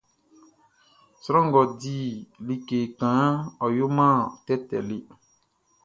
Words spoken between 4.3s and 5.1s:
tɛtɛ le.